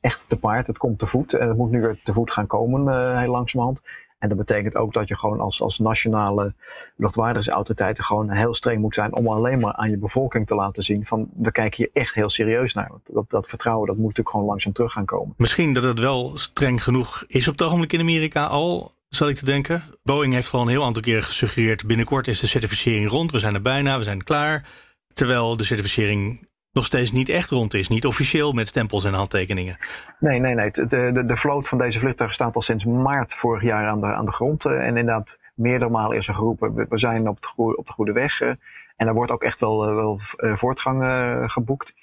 [0.02, 2.48] echt te paard, het komt te voet en het moet nu weer te voet gaan
[2.48, 3.82] komen, heel langzamerhand.
[4.18, 6.54] En dat betekent ook dat je gewoon als, als nationale
[6.96, 11.06] luchtwaardigheidsautoriteiten gewoon heel streng moet zijn om alleen maar aan je bevolking te laten zien
[11.06, 12.92] van we kijken hier echt heel serieus naar.
[13.04, 15.34] Dat, dat vertrouwen dat moet natuurlijk gewoon langzaam terug gaan komen.
[15.38, 19.36] Misschien dat het wel streng genoeg is op het ogenblik in Amerika al, zal ik
[19.36, 19.84] te denken.
[20.04, 23.54] Boeing heeft al een heel aantal keren gesuggereerd binnenkort is de certificering rond, we zijn
[23.54, 24.70] er bijna, we zijn klaar.
[25.14, 26.45] Terwijl de certificering
[26.76, 27.88] nog steeds niet echt rond is.
[27.88, 29.78] Niet officieel met stempels en handtekeningen.
[30.20, 30.72] Nee, nee, nee.
[30.72, 34.06] De, de, de vloot van deze vliegtuigen staat al sinds maart vorig jaar aan de,
[34.06, 34.66] aan de grond.
[34.66, 37.94] Eh, en inderdaad, meerdere malen is er geroepen, we, zijn op de, goede, op de
[37.94, 38.42] goede weg.
[38.42, 38.50] Eh.
[38.96, 40.20] En er wordt ook echt wel, eh, wel
[40.56, 41.04] voortgang
[41.52, 41.94] geboekt.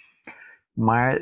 [0.72, 1.16] Maar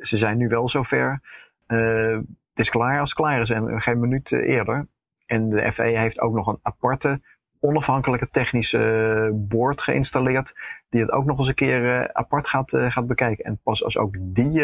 [0.00, 1.20] ze zijn nu wel zover.
[1.66, 4.86] het is klaar als het klaar is en geen minuut eerder.
[5.26, 7.20] En de FAA heeft ook nog een aparte
[7.60, 10.54] onafhankelijke technische board geïnstalleerd.
[10.90, 13.44] Die het ook nog eens een keer uh, apart gaat, uh, gaat bekijken.
[13.44, 14.62] En pas als ook die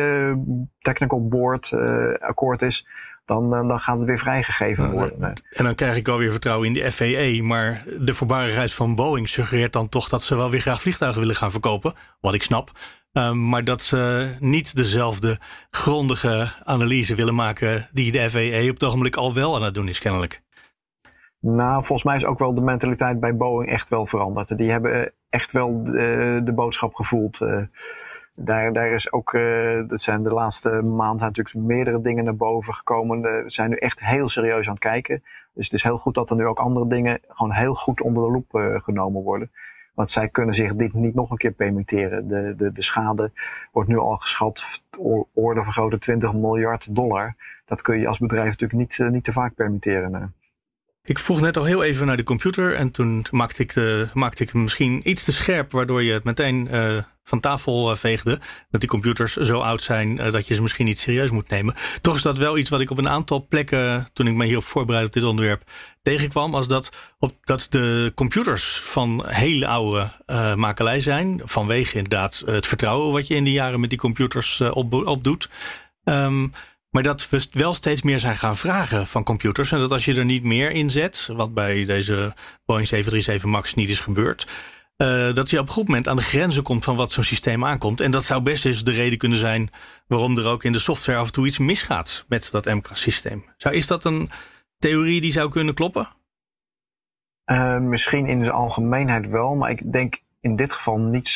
[0.79, 1.73] technical board
[2.21, 2.87] akkoord is,
[3.25, 5.33] dan, dan gaat het weer vrijgegeven worden.
[5.51, 7.43] En dan krijg ik alweer vertrouwen in de FAA.
[7.43, 11.37] Maar de voorbarigheid van Boeing suggereert dan toch dat ze wel weer graag vliegtuigen willen
[11.37, 11.95] gaan verkopen.
[12.21, 12.71] Wat ik snap.
[13.13, 15.39] Um, maar dat ze niet dezelfde
[15.71, 19.89] grondige analyse willen maken die de FAA op het ogenblik al wel aan het doen
[19.89, 20.43] is, kennelijk.
[21.43, 24.57] Nou, volgens mij is ook wel de mentaliteit bij Boeing echt wel veranderd.
[24.57, 27.41] Die hebben echt wel de, de boodschap gevoeld.
[27.41, 27.63] Uh,
[28.35, 29.33] daar, daar is ook,
[29.87, 33.21] dat zijn de laatste maanden natuurlijk meerdere dingen naar boven gekomen.
[33.21, 35.23] we zijn nu echt heel serieus aan het kijken.
[35.55, 38.25] Dus het is heel goed dat er nu ook andere dingen gewoon heel goed onder
[38.25, 39.51] de loep genomen worden.
[39.95, 42.29] Want zij kunnen zich dit niet nog een keer permitteren.
[42.29, 43.31] De, de, de schade
[43.73, 44.83] wordt nu al geschat,
[45.35, 47.35] orde vergroten 20 miljard dollar.
[47.67, 50.35] Dat kun je als bedrijf natuurlijk niet, niet te vaak permitteren.
[51.05, 54.43] Ik vroeg net al heel even naar de computer en toen maakte ik, de, maakte
[54.43, 58.41] ik misschien iets te scherp, waardoor je het meteen uh, van tafel uh, veegde.
[58.71, 61.75] Dat die computers zo oud zijn uh, dat je ze misschien niet serieus moet nemen.
[62.01, 64.65] Toch is dat wel iets wat ik op een aantal plekken, toen ik me hierop
[64.65, 65.63] voorbereidde op dit onderwerp,
[66.03, 66.55] tegenkwam.
[66.55, 70.13] Als dat, op, dat de computers van hele oude
[70.57, 71.41] makelij zijn.
[71.45, 75.49] Vanwege inderdaad het vertrouwen wat je in die jaren met die computers op, opdoet.
[76.05, 76.53] Um,
[76.93, 79.73] maar dat we wel steeds meer zijn gaan vragen van computers.
[79.73, 83.75] En dat als je er niet meer in zet, wat bij deze Boeing 737 MAX
[83.75, 84.47] niet is gebeurd.
[84.97, 87.65] Uh, dat je op een goed moment aan de grenzen komt van wat zo'n systeem
[87.65, 88.01] aankomt.
[88.01, 89.71] En dat zou best eens de reden kunnen zijn
[90.07, 93.45] waarom er ook in de software af en toe iets misgaat met dat MCAS-systeem.
[93.59, 94.31] Is dat een
[94.79, 96.09] theorie die zou kunnen kloppen?
[97.47, 101.33] Uh, misschien in de algemeenheid wel, maar ik denk in dit geval niet,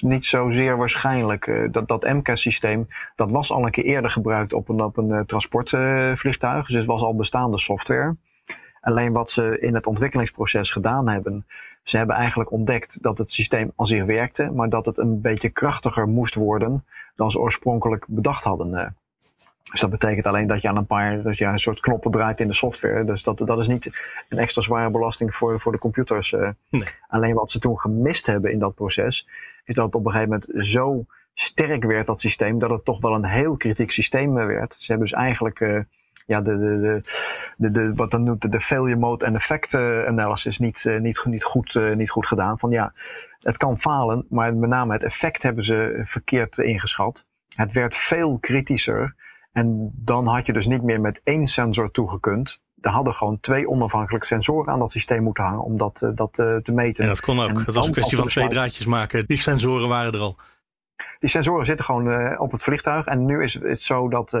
[0.00, 1.46] niet zozeer waarschijnlijk.
[1.46, 2.86] Uh, dat dat MCAS-systeem,
[3.16, 6.66] dat was al een keer eerder gebruikt op een, op een uh, transportvliegtuig.
[6.66, 8.16] dus het was al bestaande software.
[8.80, 11.46] Alleen wat ze in het ontwikkelingsproces gedaan hebben,
[11.82, 15.50] ze hebben eigenlijk ontdekt dat het systeem al zich werkte, maar dat het een beetje
[15.50, 16.84] krachtiger moest worden
[17.16, 18.96] dan ze oorspronkelijk bedacht hadden.
[19.72, 22.40] Dus dat betekent alleen dat je aan een paar dat je een soort knoppen draait
[22.40, 23.04] in de software.
[23.04, 23.90] Dus dat, dat is niet
[24.28, 26.32] een extra zware belasting voor, voor de computers.
[26.32, 26.48] Eh.
[26.68, 26.88] Nee.
[27.08, 29.28] Alleen wat ze toen gemist hebben in dat proces,
[29.64, 31.04] is dat het op een gegeven moment zo
[31.34, 34.74] sterk werd, dat systeem, dat het toch wel een heel kritiek systeem eh, werd.
[34.78, 35.80] Ze hebben dus eigenlijk uh,
[36.26, 37.00] ja, de, de, de,
[37.56, 41.94] de, de, wat dan noemt de failure mode en effect analysis niet, niet, niet, goed,
[41.94, 42.58] niet goed gedaan.
[42.58, 42.92] Van ja,
[43.40, 47.24] het kan falen, maar met name het effect hebben ze verkeerd ingeschat.
[47.56, 49.14] Het werd veel kritischer
[49.52, 52.60] en dan had je dus niet meer met één sensor toegekund.
[52.80, 56.38] Er hadden gewoon twee onafhankelijke sensoren aan dat systeem moeten hangen om dat, uh, dat
[56.38, 57.04] uh, te meten.
[57.04, 57.62] Ja, dat kon ook.
[57.66, 59.26] Het was een kwestie van twee draadjes maken.
[59.26, 60.36] Die sensoren waren er al.
[61.18, 63.06] Die sensoren zitten gewoon uh, op het vliegtuig.
[63.06, 64.38] En nu is het zo dat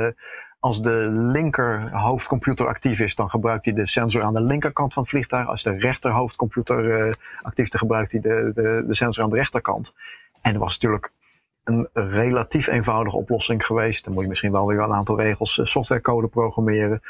[0.58, 5.02] als de linker hoofdcomputer actief is, dan gebruikt hij de sensor aan de linkerkant van
[5.02, 5.48] het vliegtuig.
[5.48, 9.36] Als de rechter hoofdcomputer actief is, dan gebruikt hij de, de, de sensor aan de
[9.36, 9.92] rechterkant.
[10.42, 11.12] En er was natuurlijk
[11.64, 14.04] een relatief eenvoudige oplossing geweest.
[14.04, 17.00] Dan moet je misschien wel weer een aantal regels eh, softwarecode programmeren.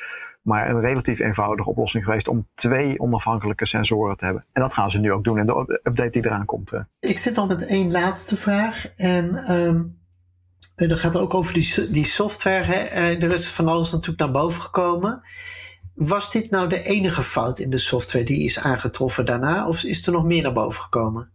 [0.42, 4.46] Maar een relatief eenvoudige oplossing geweest om twee onafhankelijke sensoren te hebben.
[4.52, 6.70] En dat gaan ze nu ook doen in de update die eraan komt.
[7.00, 8.86] Ik zit al met één laatste vraag.
[8.96, 9.98] En um,
[10.74, 12.64] dat gaat ook over die, die software.
[12.64, 12.74] Hè?
[12.74, 15.22] Eh, er is van alles natuurlijk naar boven gekomen.
[15.94, 19.66] Was dit nou de enige fout in de software die is aangetroffen daarna?
[19.66, 21.31] Of is er nog meer naar boven gekomen?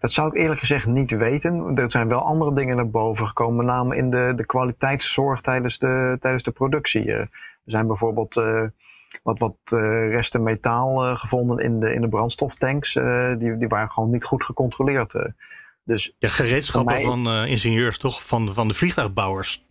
[0.00, 1.76] Dat zou ik eerlijk gezegd niet weten.
[1.76, 5.78] Er zijn wel andere dingen naar boven gekomen, met name in de, de kwaliteitszorg tijdens
[5.78, 7.12] de, tijdens de productie.
[7.12, 7.28] Eh, er
[7.64, 8.62] zijn bijvoorbeeld uh,
[9.22, 9.80] wat, wat uh,
[10.10, 12.92] resten metaal gevonden in de, in de brandstoftanks.
[13.38, 15.14] die, die waren gewoon niet goed gecontroleerd.
[15.86, 18.26] Dus ja, gereedschappen mij- van eh, ingenieurs, toch?
[18.26, 19.66] Van, van de vliegtuigbouwers.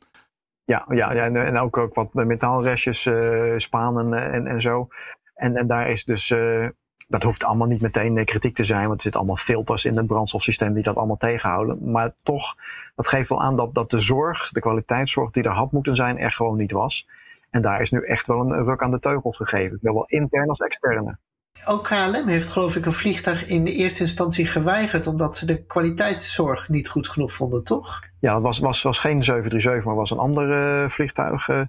[0.63, 4.87] Ja, ja, ja en, ook, ook wat metaalrestjes, eh, spanen eh, en, en zo.
[5.33, 6.67] En, en daar is dus, eh,
[7.07, 10.07] dat hoeft allemaal niet meteen kritiek te zijn, want er zitten allemaal filters in het
[10.07, 11.91] brandstofsysteem die dat allemaal tegenhouden.
[11.91, 12.55] Maar toch,
[12.95, 16.19] dat geeft wel aan dat, dat de zorg, de kwaliteitszorg die er had moeten zijn,
[16.19, 17.07] er gewoon niet was.
[17.49, 20.59] En daar is nu echt wel een ruk aan de teugels gegeven, zowel intern als
[20.59, 21.17] externe.
[21.65, 25.65] Ook KLM heeft geloof ik een vliegtuig in de eerste instantie geweigerd omdat ze de
[25.65, 28.01] kwaliteitszorg niet goed genoeg vonden, toch?
[28.19, 31.49] Ja, het was, was, was geen 737, maar was een ander eh, vliegtuig.
[31.49, 31.61] eh.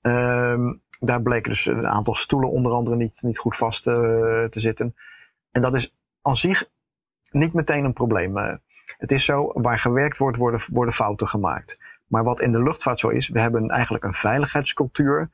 [0.00, 3.94] Ehm, daar bleken dus een aantal stoelen onder andere niet, niet goed vast eh,
[4.44, 4.96] te zitten.
[5.50, 6.68] En dat is aan zich
[7.30, 8.38] niet meteen een probleem.
[8.38, 8.54] eh.
[8.98, 11.78] het is zo, waar gewerkt wordt, worden, worden fouten gemaakt.
[12.06, 15.30] Maar wat in de luchtvaart zo is, we hebben eigenlijk een veiligheidscultuur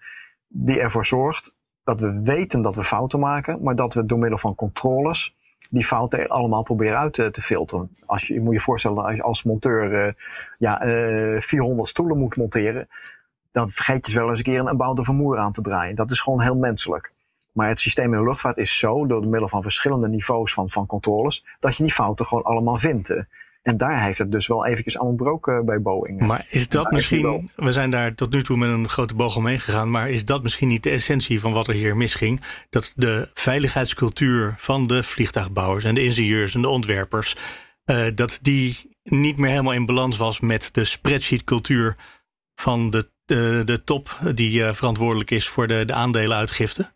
[0.48, 4.38] die ervoor zorgt dat we weten dat we fouten maken, maar dat we door middel
[4.38, 5.36] van controles
[5.70, 7.90] die fouten allemaal proberen uit te, te filteren.
[8.06, 10.12] Als je, je moet je voorstellen, als je als monteur eh,
[10.58, 12.88] ja, eh, 400 stoelen moet monteren,
[13.52, 15.96] dan vergeet je wel eens een keer een, een bouten vermoer aan te draaien.
[15.96, 17.12] Dat is gewoon heel menselijk.
[17.52, 20.86] Maar het systeem in de luchtvaart is zo, door middel van verschillende niveaus van, van
[20.86, 23.10] controles, dat je die fouten gewoon allemaal vindt.
[23.10, 23.22] eh.
[23.62, 26.20] En daar heeft het dus wel eventjes aan ontbroken bij Boeing.
[26.20, 29.36] Maar is dat is misschien, we zijn daar tot nu toe met een grote boog
[29.36, 32.40] omheen gegaan, maar is dat misschien niet de essentie van wat er hier misging?
[32.70, 37.36] Dat de veiligheidscultuur van de vliegtuigbouwers en de ingenieurs en de ontwerpers,
[37.84, 41.96] eh, dat die niet meer helemaal in balans was met de spreadsheet-cultuur
[42.54, 46.92] van de, de, de top die eh, verantwoordelijk is voor de, de aandelenuitgifte?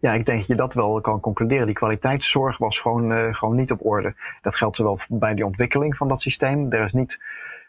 [0.00, 1.66] Ja, ik denk dat je dat wel kan concluderen.
[1.66, 4.14] Die kwaliteitszorg was gewoon, eh, gewoon niet op orde.
[4.42, 6.72] Dat geldt zowel bij die ontwikkeling van dat systeem.
[6.72, 7.22] Er is niet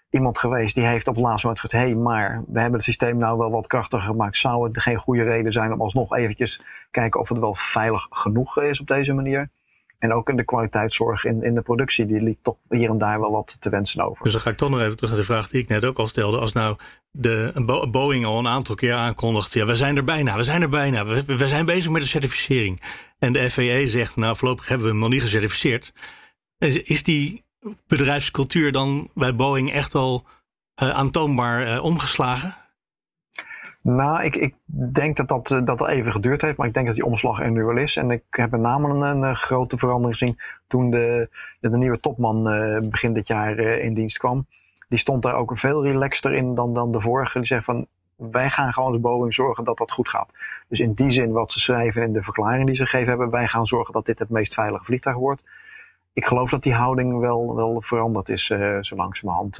[0.10, 1.84] iemand geweest die heeft op het laatste moment gezegd...
[1.84, 4.38] hé, hey, maar we hebben het systeem nou wel wat krachtiger gemaakt.
[4.38, 8.62] Zou het geen goede reden zijn om alsnog eventjes kijken of het wel veilig genoeg
[8.62, 9.50] is op deze manier?
[10.04, 13.20] En ook in de kwaliteitszorg in, in de productie, die liet toch hier en daar
[13.20, 14.24] wel wat te wensen over.
[14.24, 15.98] Dus dan ga ik toch nog even terug naar de vraag die ik net ook
[15.98, 16.38] al stelde.
[16.38, 16.78] Als nou
[17.12, 20.62] de Bo- Boeing al een aantal keer aankondigt, ja, we zijn er bijna, we zijn
[20.62, 22.82] er bijna, we, we zijn bezig met de certificering.
[23.20, 25.94] En de FAA zegt, nou, voorlopig hebben we hem nog niet gecertificeerd.
[26.58, 27.44] Is, die
[27.88, 30.24] bedrijfscultuur dan bij Boeing echt al
[30.76, 32.56] eh, aantoonbaar eh, omgeslagen?
[33.84, 34.56] Nou, ik, ik
[34.94, 37.40] denk dat dat, eh, dat al even geduurd heeft, maar ik denk dat die omslag
[37.40, 37.96] er nu wel is.
[37.96, 42.50] En ik heb met name een, een, grote verandering gezien toen de, de, nieuwe topman
[42.50, 44.46] eh, begin dit jaar eh, in dienst kwam.
[44.88, 47.38] Die stond daar ook veel relaxter in dan, dan de vorige.
[47.38, 50.30] Die zegt van, wij gaan gewoon als Boeing zorgen dat dat goed gaat.
[50.68, 53.48] Dus in die zin wat ze schrijven in de verklaring die ze gegeven hebben, wij
[53.48, 55.44] gaan zorgen dat dit het meest veilige vliegtuig wordt.
[56.14, 59.60] Ik geloof dat die houding wel, wel veranderd is eh, zo langzamerhand.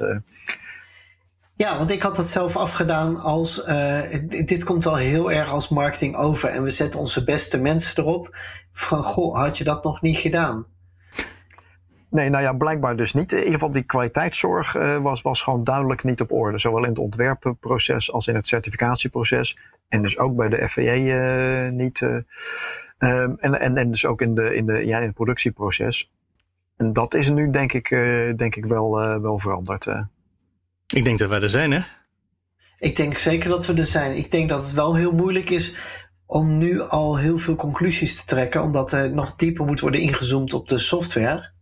[1.56, 3.62] Ja, want ik had dat zelf afgedaan als.
[3.62, 6.48] eh, dit komt wel heel erg als marketing over.
[6.48, 8.28] En we zetten onze beste mensen erop.
[8.72, 10.66] Van goh, had je dat nog niet gedaan?
[12.10, 13.32] Nee, nou ja, blijkbaar dus niet.
[13.32, 16.58] In ieder geval die kwaliteitszorg eh, was, was gewoon duidelijk niet op orde.
[16.58, 19.58] Zowel in het ontwerpproces als in het certificatieproces.
[19.88, 22.02] En dus ook bij de FAA eh, niet.
[22.02, 22.16] eh,
[22.98, 26.10] ehm, en, en, en dus ook in, de, in, de, ja, in het productieproces.
[26.76, 27.88] En dat is nu denk ik,
[28.36, 29.86] denk ik wel, wel veranderd.
[30.86, 31.80] Ik denk dat wij er zijn, hè?
[32.78, 34.16] Ik denk zeker dat we er zijn.
[34.16, 35.72] Ik denk dat het wel heel moeilijk is
[36.26, 38.62] om nu al heel veel conclusies te trekken.
[38.62, 41.52] Omdat er nog dieper moet worden ingezoomd op de software.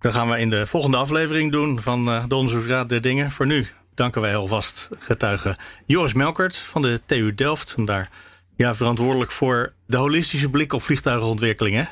[0.00, 3.30] Dat gaan we in de volgende aflevering doen van eh, de Onderzoeksraad der Dingen.
[3.30, 5.56] Voor nu danken wij alvast getuige
[5.86, 7.74] Joris Melkert van de TU Delft.
[7.76, 8.10] En daar
[8.56, 11.88] ja, verantwoordelijk voor de holistische blik op vliegtuigenontwikkeling.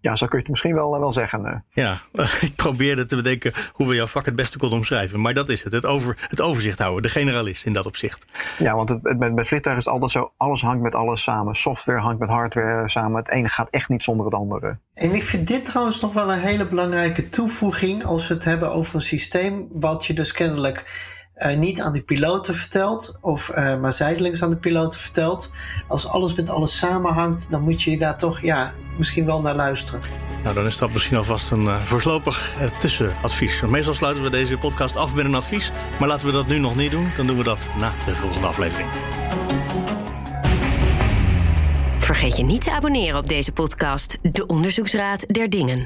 [0.00, 1.44] Ja, zo kun je het misschien wel, wel zeggen.
[1.46, 1.54] eh.
[1.70, 1.96] Ja,
[2.40, 5.20] ik probeerde te bedenken hoe we jouw vak het beste konden omschrijven.
[5.20, 8.26] Maar dat is het, het, over, het overzicht houden, de generalist in dat opzicht.
[8.58, 10.32] Ja, want het, het- met, met vliegtuigen is het altijd zo.
[10.36, 11.54] Alles hangt met alles samen.
[11.56, 13.16] Software hangt met hardware samen.
[13.18, 14.78] Het ene gaat echt niet zonder het andere.
[14.94, 18.04] En ik vind dit trouwens nog wel een hele belangrijke toevoeging.
[18.04, 19.68] Als we het hebben over een systeem.
[19.72, 21.08] wat je dus kennelijk
[21.40, 23.18] eh, niet aan de piloten vertelt.
[23.20, 25.50] of eh, maar zijdelings aan de piloten vertelt.
[25.88, 27.50] Als alles met alles samenhangt.
[27.50, 30.00] dan moet je daar toch ja, misschien wel naar luisteren.
[30.42, 33.60] Nou, dan is dat misschien alvast een eh, voorlopig tussenadvies.
[33.60, 35.70] Meestal sluiten we deze podcast af met een advies.
[35.98, 37.12] Maar laten we dat nu nog niet doen.
[37.16, 38.88] Dan doen we dat na de volgende aflevering.
[41.98, 45.78] Vergeet je niet te abonneren op deze podcast, De Onderzoeksraad der Dingen.